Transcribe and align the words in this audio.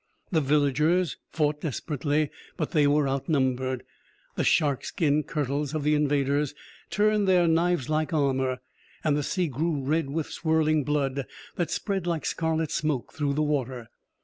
The 0.31 0.41
villagers 0.41 1.17
fought 1.29 1.61
desperately, 1.61 2.31
but 2.57 2.71
they 2.71 2.87
were 2.87 3.07
outnumbered. 3.07 3.83
The 4.35 4.43
shark 4.43 4.83
skin 4.83 5.21
kirtles 5.21 5.75
of 5.75 5.83
the 5.83 5.93
invaders 5.93 6.55
turned 6.89 7.27
their 7.27 7.47
knives 7.47 7.87
like 7.87 8.11
armor, 8.11 8.61
and 9.03 9.15
the 9.15 9.21
sea 9.21 9.47
grew 9.47 9.79
red 9.79 10.09
with 10.09 10.31
swirling 10.31 10.83
blood 10.83 11.27
that 11.55 11.69
spread 11.69 12.07
like 12.07 12.25
scarlet 12.25 12.71
smoke 12.71 13.13
through 13.13 13.35
the 13.35 13.43
water. 13.43 13.89